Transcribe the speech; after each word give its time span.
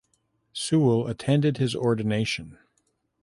Sewall 0.51 1.07
attended 1.07 1.57
his 1.57 1.75
ordination. 1.75 2.57